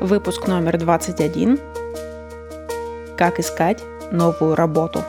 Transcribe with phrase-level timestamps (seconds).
[0.00, 1.60] Выпуск номер 21.
[3.18, 5.04] Как искать новую работу.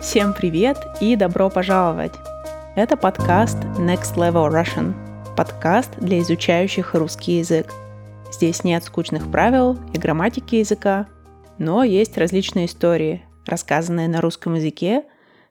[0.00, 2.12] Всем привет и добро пожаловать!
[2.76, 4.94] Это подкаст Next Level Russian,
[5.36, 7.66] подкаст для изучающих русский язык.
[8.30, 11.08] Здесь нет скучных правил и грамматики языка,
[11.58, 15.02] но есть различные истории, рассказанные на русском языке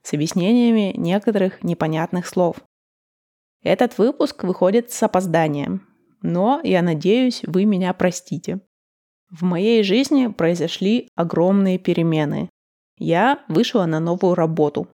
[0.02, 2.56] с объяснениями некоторых непонятных слов.
[3.62, 5.89] Этот выпуск выходит с опозданием,
[6.22, 8.60] но я надеюсь, вы меня простите.
[9.30, 12.50] В моей жизни произошли огромные перемены.
[12.98, 14.88] Я вышла на новую работу.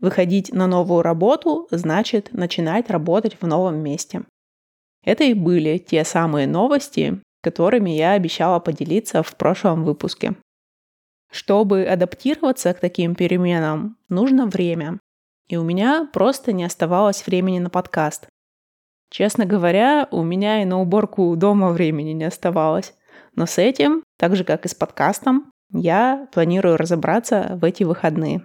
[0.00, 4.24] Выходить на новую работу значит начинать работать в новом месте.
[5.04, 10.36] Это и были те самые новости, которыми я обещала поделиться в прошлом выпуске.
[11.30, 14.98] Чтобы адаптироваться к таким переменам, нужно время.
[15.48, 18.26] И у меня просто не оставалось времени на подкаст.
[19.10, 22.94] Честно говоря, у меня и на уборку дома времени не оставалось.
[23.34, 28.42] Но с этим, так же как и с подкастом, я планирую разобраться в эти выходные.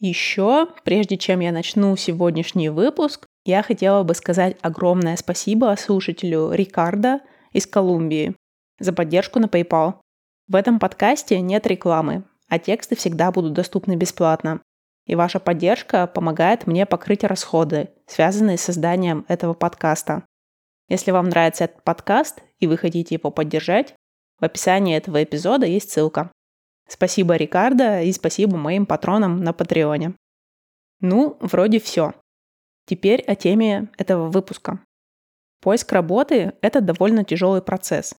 [0.00, 7.20] Еще, прежде чем я начну сегодняшний выпуск, я хотела бы сказать огромное спасибо слушателю Рикардо
[7.52, 8.34] из Колумбии
[8.78, 9.94] за поддержку на PayPal.
[10.48, 14.60] В этом подкасте нет рекламы, а тексты всегда будут доступны бесплатно
[15.06, 20.24] и ваша поддержка помогает мне покрыть расходы, связанные с созданием этого подкаста.
[20.88, 23.94] Если вам нравится этот подкаст и вы хотите его поддержать,
[24.40, 26.30] в описании этого эпизода есть ссылка.
[26.88, 30.14] Спасибо Рикардо и спасибо моим патронам на Патреоне.
[31.00, 32.14] Ну, вроде все.
[32.86, 34.80] Теперь о теме этого выпуска.
[35.62, 38.14] Поиск работы– это довольно тяжелый процесс.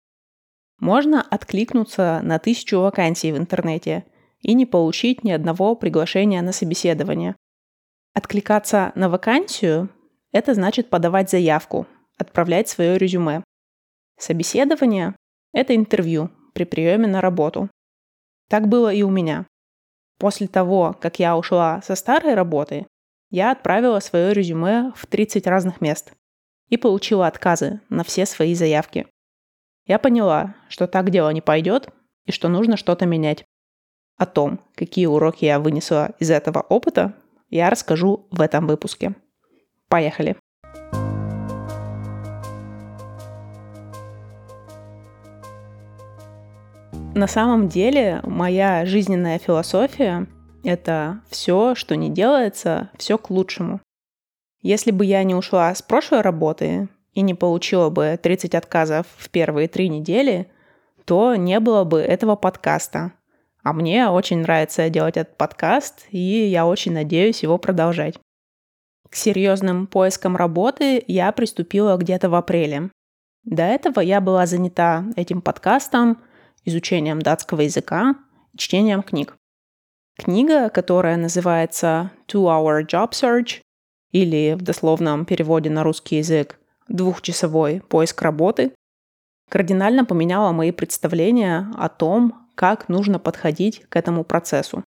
[0.79, 4.05] Можно откликнуться на тысячу вакансий в интернете–
[4.45, 7.35] и не получить ни одного приглашения на собеседование.
[8.13, 9.89] Откликаться на вакансию–
[10.33, 11.87] это значит подавать заявку,
[12.19, 13.43] отправлять свое резюме.
[14.19, 15.17] Собеседование–
[15.53, 17.71] это интервью при приеме на работу.
[18.51, 19.47] Так было и у меня.
[20.19, 22.87] После того, как я ушла со старой работы,
[23.31, 26.13] я отправила свое резюме в 30 разных мест
[26.69, 29.07] и получила отказы на все свои заявки.
[29.87, 31.89] Я поняла, что так дело не пойдет
[32.27, 33.45] и что нужно что-то менять.
[34.17, 37.15] О том, какие уроки я вынесла из этого опыта,
[37.51, 39.17] я расскажу в этом выпуске.
[39.89, 40.37] Поехали!
[47.17, 50.27] На самом деле моя жизненная философия—
[50.65, 53.81] это все, что не делается, все к лучшему.
[54.63, 59.29] Если бы я не ушла с прошлой работы и не получила бы 30 отказов в
[59.31, 60.51] первые три недели,
[61.05, 63.13] то не было бы этого подкаста—
[63.65, 68.17] а мне очень нравится делать этот подкаст, и я очень надеюсь его продолжать.
[69.09, 72.91] К серьезным поискам работы я приступила где-то в апреле.
[73.43, 76.23] До этого я была занята этим подкастом,
[76.65, 78.17] изучением датского языка,
[78.57, 79.35] чтением книг.
[80.19, 83.61] Книга, которая называется Two Hour Job Search,
[84.13, 86.59] или в дословном переводе на русский язык
[86.89, 88.73] «Двухчасовой поиск работы»,
[89.49, 94.85] кардинально поменяла мои представления о том, как нужно подходить к этому процессу.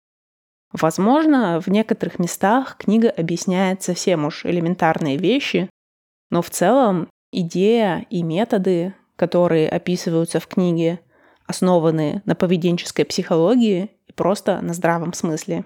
[0.73, 5.69] Возможно, в некоторых местах книга объясняет совсем уж элементарные вещи,
[6.31, 11.01] но в целом идея и методы, которые описываются в книге,
[11.47, 15.65] основаны на поведенческой психологии и просто на здравом смысле.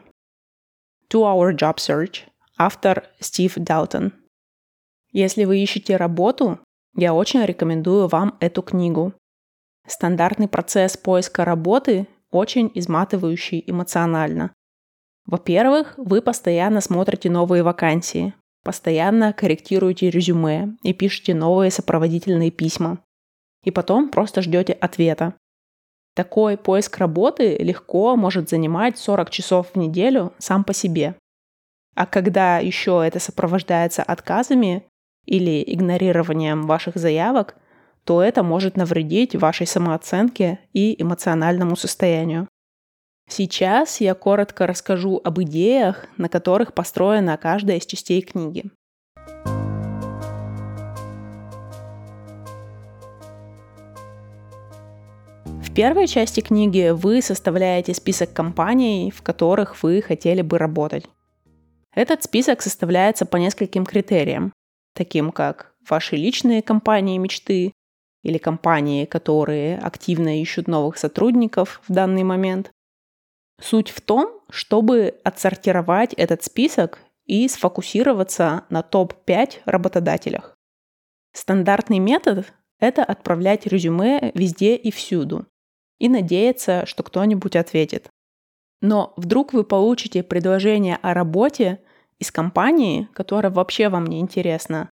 [1.08, 2.22] Two Hour Job Search,
[2.58, 4.12] автор Стив Далтон.
[5.12, 6.58] Если вы ищете работу,
[6.96, 9.14] я очень рекомендую вам эту книгу.
[9.86, 14.52] Стандартный процесс поиска работы очень изматывающий эмоционально.
[15.26, 22.98] Во-первых, вы постоянно смотрите новые вакансии, постоянно корректируете резюме и пишете новые сопроводительные письма.
[23.62, 25.34] И потом просто ждете ответа.
[26.14, 31.14] Такой поиск работы легко может занимать 40 часов в неделю сам по себе.
[31.94, 34.84] А когда еще это сопровождается отказами
[35.26, 37.56] или игнорированием ваших заявок–
[38.06, 42.48] то это может навредить вашей самооценке и эмоциональному состоянию.
[43.28, 48.70] Сейчас я коротко расскажу об идеях, на которых построена каждая из частей книги.
[55.44, 61.06] В первой части книги вы составляете список компаний, в которых вы хотели бы работать.
[61.92, 64.52] Этот список составляется по нескольким критериям,
[64.94, 67.72] таким как ваши личные компании мечты,
[68.26, 72.72] или компании, которые активно ищут новых сотрудников в данный момент.
[73.60, 80.56] Суть в том, чтобы отсортировать этот список и сфокусироваться на топ-5 работодателях.
[81.32, 85.46] Стандартный метод— это отправлять резюме везде и всюду
[85.98, 88.08] и надеяться, что кто-нибудь ответит.
[88.82, 91.80] Но вдруг вы получите предложение о работе
[92.18, 94.90] из компании, которая вообще вам не интересна,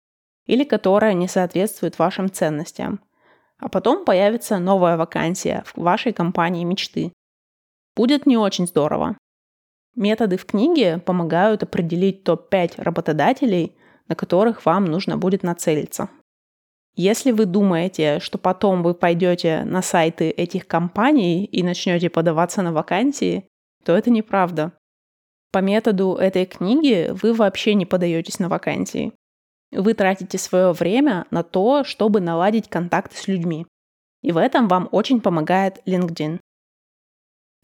[0.45, 2.99] или которая не соответствует вашим ценностям.
[3.61, 7.13] А потом появится новая вакансия в вашей компании мечты.
[7.95, 9.17] Будет не очень здорово.
[9.95, 13.75] Методы в книге помогают определить топ-5 работодателей,
[14.07, 16.09] на которых вам нужно будет нацелиться.
[16.95, 22.73] Если вы думаете, что потом вы пойдете на сайты этих компаний и начнете подаваться на
[22.73, 23.45] вакансии,
[23.85, 24.73] то это неправда.
[25.51, 29.13] По методу этой книги вы вообще не подаетесь на вакансии.
[29.71, 33.65] Вы тратите свое время на то, чтобы наладить контакты с людьми.
[34.21, 36.39] И в этом вам очень помогает LinkedIn.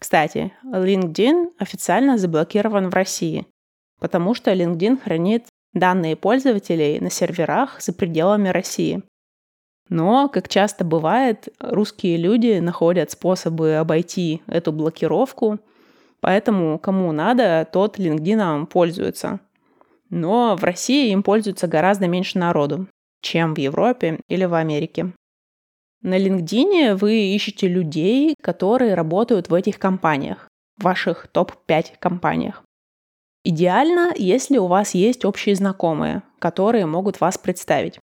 [0.00, 3.46] Кстати, LinkedIn официально заблокирован в России,
[3.98, 9.02] потому что LinkedIn хранит данные пользователей на серверах за пределами России.
[9.88, 15.58] Но, как часто бывает, русские люди находят способы обойти эту блокировку,
[16.20, 19.40] поэтому кому надо, тот LinkedIn пользуется.
[20.10, 22.88] Но в России им пользуется гораздо меньше народу,
[23.20, 25.12] чем в Европе или в Америке.
[26.00, 32.62] На LinkedIn вы ищете людей, которые работают в этих компаниях, в ваших топ-5 компаниях.
[33.44, 37.98] Идеально, если у вас есть общие знакомые, которые могут вас представить.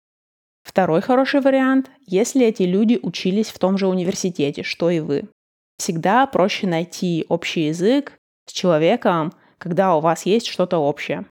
[0.64, 5.28] Второй хороший вариант, если эти люди учились в том же университете, что и вы.
[5.76, 8.14] Всегда проще найти общий язык
[8.46, 11.26] с человеком, когда у вас есть что-то общее.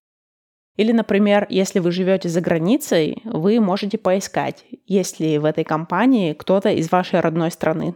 [0.76, 6.34] Или, например, если вы живете за границей, вы можете поискать, есть ли в этой компании
[6.34, 7.94] кто-то из вашей родной страны.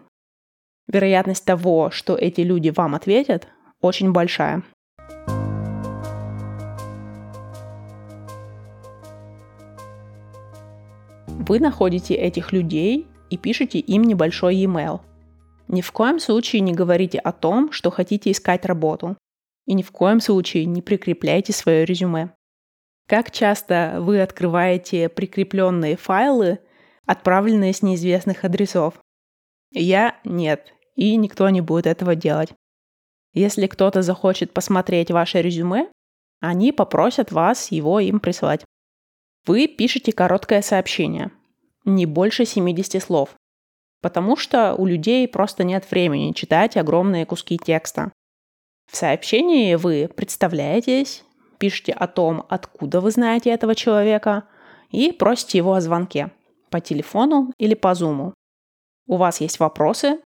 [0.88, 3.48] Вероятность того, что эти люди вам ответят,
[3.82, 4.64] очень большая.
[11.26, 15.00] Вы находите этих людей и пишете им небольшой e-mail.
[15.68, 19.18] Ни в коем случае не говорите о том, что хотите искать работу.
[19.66, 22.37] И ни в коем случае не прикрепляйте свое резюме.
[23.08, 26.60] Как часто вы открываете прикрепленные файлы,
[27.06, 29.00] отправленные с неизвестных адресов?
[29.72, 32.50] Я нет, и никто не будет этого делать.
[33.34, 35.90] Если кто-то захочет посмотреть ваше резюме,
[36.42, 38.66] они попросят вас его им прислать.
[39.46, 41.32] Вы пишете короткое сообщение,
[41.86, 43.36] не больше 70 слов,
[44.02, 48.12] потому что у людей просто нет времени читать огромные куски текста.
[48.92, 51.24] В сообщении вы представляетесь,
[51.58, 54.44] пишете о том, откуда вы знаете этого человека,
[54.92, 56.32] и просите его о звонке
[56.70, 58.34] по телефону или по зуму.
[59.08, 60.20] У вас есть вопросы,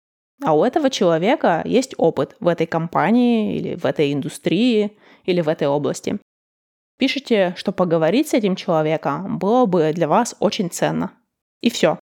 [0.43, 5.49] а у этого человека есть опыт в этой компании или в этой индустрии или в
[5.49, 6.19] этой области.
[6.99, 11.13] Пишите, что поговорить с этим человеком было бы для вас очень ценно.
[11.61, 11.99] И все.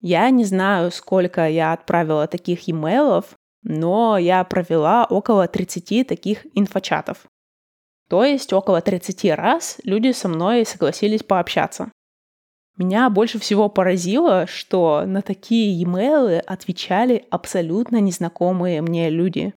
[0.00, 7.26] Я не знаю, сколько я отправила таких имейлов, но я провела около 30 таких инфочатов.
[8.08, 11.90] То есть около 30 раз люди со мной согласились пообщаться.
[12.76, 19.52] Меня больше всего поразило, что на такие e-mail отвечали абсолютно незнакомые мне люди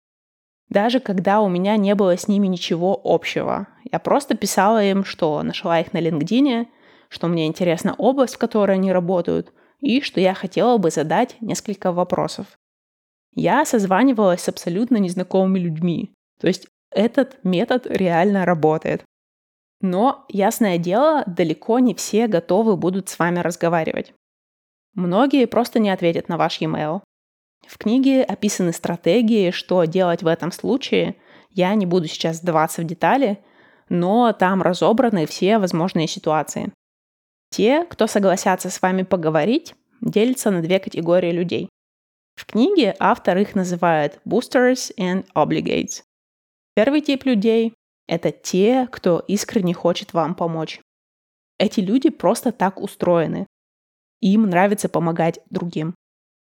[0.70, 3.68] даже когда у меня не было с ними ничего общего.
[3.92, 6.68] Я просто писала им, что нашла их на LinkedIn,
[7.10, 11.92] что мне интересна область, в которой они работают, и что я хотела бы задать несколько
[11.92, 12.46] вопросов.
[13.34, 16.14] Я созванивалась с абсолютно незнакомыми людьми.
[16.40, 19.04] То есть этот метод реально работает.
[19.82, 24.14] Но, ясное дело, далеко не все готовы будут с вами разговаривать.
[24.94, 27.02] Многие просто не ответят на ваш e-mail.
[27.68, 31.16] В книге описаны стратегии, что делать в этом случае.
[31.52, 33.40] Я не буду сейчас вдаваться в детали,
[33.88, 36.74] но там разобраны все возможные ситуации.
[37.52, 41.70] Те, кто согласятся с вами поговорить, делятся на две категории людей.
[42.36, 46.04] В книге автор их называет boosters and obligates.
[46.82, 47.74] Первый тип людей—
[48.08, 50.80] это те, кто искренне хочет вам помочь.
[51.58, 53.48] Эти люди просто так устроены.
[54.22, 55.94] Им нравится помогать другим.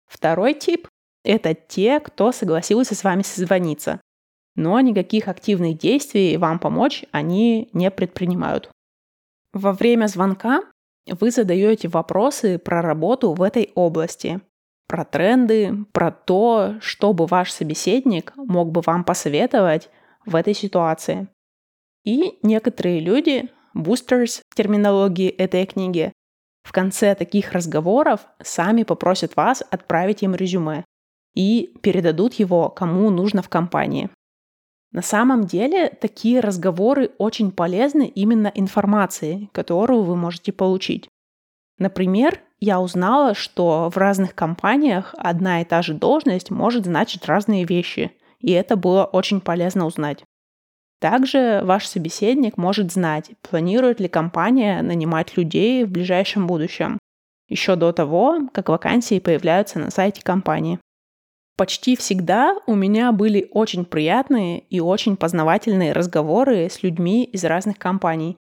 [0.07, 0.87] Второй тип
[1.23, 4.01] это те, кто согласился с вами созвониться.
[4.55, 8.71] Но никаких активных действий вам помочь они не предпринимают.
[9.53, 10.63] Во время звонка
[11.05, 14.41] вы задаете вопросы про работу в этой области,
[14.87, 19.91] про тренды, про то, что бы ваш собеседник мог бы вам посоветовать
[20.25, 21.27] в этой ситуации.
[22.03, 26.13] И некоторые люди, в терминологии этой книги,
[26.63, 30.83] в конце таких разговоров сами попросят вас отправить им резюме
[31.35, 34.09] и передадут его кому нужно в компании.
[34.91, 41.09] На самом деле такие разговоры очень полезны именно информации, которую вы можете получить.
[41.77, 47.65] Например, я узнала, что в разных компаниях одна и та же должность может значить разные
[47.65, 48.11] вещи,
[48.45, 50.23] и это было очень полезно узнать.
[51.01, 56.99] Также ваш собеседник может знать, планирует ли компания нанимать людей в ближайшем будущем,
[57.49, 60.79] еще до того, как вакансии появляются на сайте компании.
[61.57, 67.79] Почти всегда у меня были очень приятные и очень познавательные разговоры с людьми из разных
[67.79, 68.37] компаний.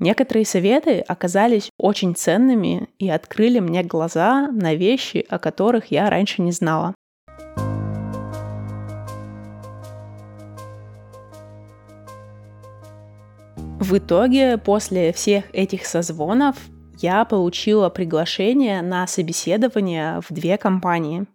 [0.00, 6.42] Некоторые советы оказались очень ценными и открыли мне глаза на вещи, о которых я раньше
[6.42, 6.94] не знала.
[13.80, 16.56] В итоге, после всех этих созвонов,
[16.96, 21.26] я получила приглашение на собеседование в две компании.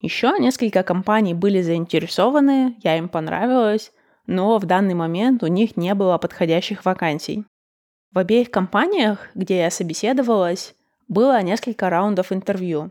[0.00, 3.92] Еще несколько компаний были заинтересованы, я им понравилась,
[4.26, 7.44] но в данный момент у них не было подходящих вакансий.
[8.12, 10.74] В обеих компаниях, где я собеседовалась,
[11.06, 12.90] было несколько раундов интервью.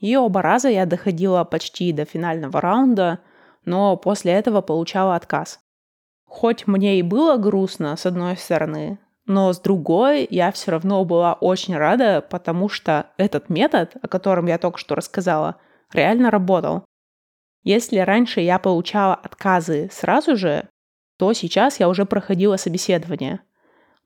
[0.00, 3.20] И оба раза я доходила почти до финального раунда,
[3.64, 5.60] но после этого получала отказ.
[6.28, 11.32] Хоть мне и было грустно, с одной стороны, но с другой я все равно была
[11.34, 15.56] очень рада, потому что этот метод, о котором я только что рассказала,
[15.92, 16.84] реально работал.
[17.64, 20.68] Если раньше я получала отказы сразу же,
[21.18, 23.40] то сейчас я уже проходила собеседование.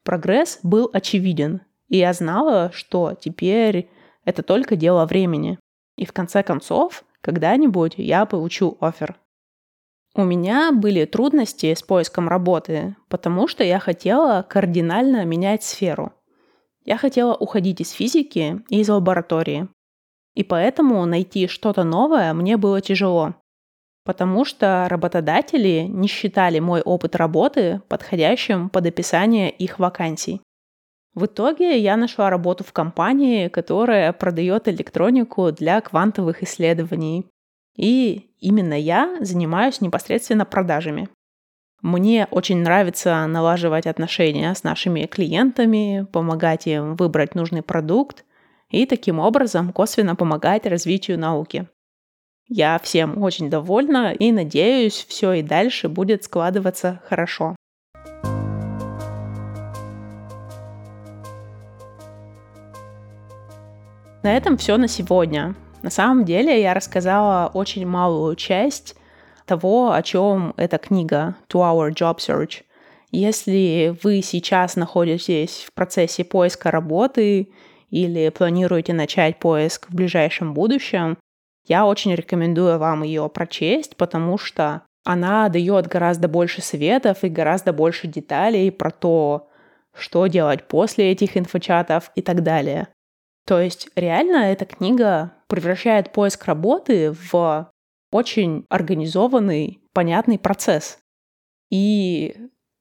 [0.02, 3.90] Прогресс был очевиден, и я знала, что теперь
[4.24, 5.58] это только дело времени.
[5.96, 9.16] И в конце концов, когда-нибудь я получу офер.
[10.14, 16.12] У меня были трудности с поиском работы, потому что я хотела кардинально менять сферу.
[16.84, 19.68] Я хотела уходить из физики и из лаборатории.
[20.34, 23.34] И поэтому найти что-то новое мне было тяжело,
[24.04, 30.40] потому что работодатели не считали мой опыт работы подходящим под описание их вакансий.
[31.14, 37.26] В итоге я нашла работу в компании, которая продает электронику для квантовых исследований.
[37.76, 41.08] И именно я занимаюсь непосредственно продажами.
[41.80, 48.24] Мне очень нравится налаживать отношения с нашими клиентами, помогать им выбрать нужный продукт
[48.70, 51.68] и таким образом косвенно помогать развитию науки.
[52.46, 57.56] Я всем очень довольна и надеюсь, все и дальше будет складываться хорошо.
[64.22, 65.56] На этом все на сегодня.
[65.82, 68.94] На самом деле я рассказала очень малую часть
[69.46, 72.62] того, о чем эта книга To Our Job Search.
[73.10, 77.48] Если вы сейчас находитесь в процессе поиска работы
[77.90, 81.18] или планируете начать поиск в ближайшем будущем,
[81.66, 87.72] я очень рекомендую вам ее прочесть, потому что она дает гораздо больше советов и гораздо
[87.72, 89.50] больше деталей про то,
[89.94, 92.88] что делать после этих инфочатов и так далее.
[93.46, 97.70] То есть реально эта книга превращает поиск работы в
[98.10, 100.98] очень организованный, понятный процесс.
[101.70, 102.34] И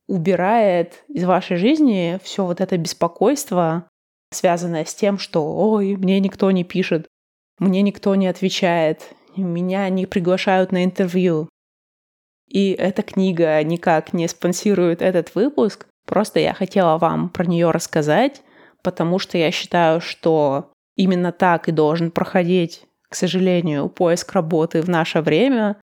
[0.07, 3.89] убирает из вашей жизни все вот это беспокойство,
[4.31, 7.07] связанное с тем, что «Ой, мне никто не пишет,
[7.59, 11.49] мне никто не отвечает, меня не приглашают на интервью».
[12.47, 18.41] И эта книга никак не спонсирует этот выпуск, просто я хотела вам про нее рассказать,
[18.81, 24.89] потому что я считаю, что именно так и должен проходить, к сожалению, поиск работы в
[24.89, 25.77] наше время,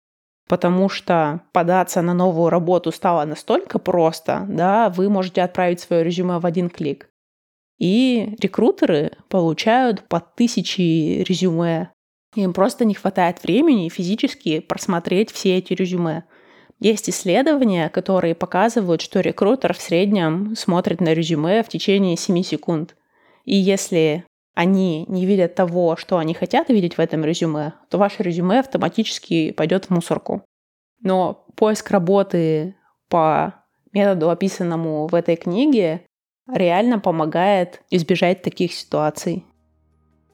[0.47, 6.39] потому что податься на новую работу стало настолько просто, да, вы можете отправить свое резюме
[6.39, 7.09] в один клик.
[7.79, 11.91] И рекрутеры получают по тысячи резюме.
[12.36, 16.24] Им просто не хватает времени физически просмотреть все эти резюме.
[16.79, 22.95] Есть исследования, которые показывают, что рекрутер в среднем смотрит на резюме в течение 7 секунд.
[23.45, 24.25] И если
[24.58, 29.52] они не видят того, что они хотят видеть в этом резюме, то ваше резюме автоматически
[29.52, 30.42] пойдет в мусорку.
[31.00, 32.76] Но поиск работы
[33.08, 33.54] по
[33.94, 36.02] методу, описанному в этой книге,
[36.52, 39.46] реально помогает избежать таких ситуаций.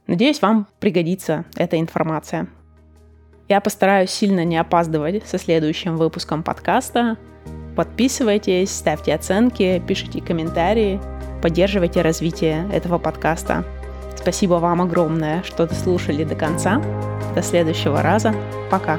[0.07, 2.47] Надеюсь, вам пригодится эта информация.
[3.49, 7.17] Я постараюсь сильно не опаздывать со следующим выпуском подкаста.
[7.75, 11.01] Подписывайтесь, ставьте оценки, пишите комментарии,
[11.41, 13.65] поддерживайте развитие этого подкаста.
[14.23, 16.81] Спасибо вам огромное, что дослушали до конца.
[17.35, 18.33] До следующего раза.
[18.71, 18.97] Пока.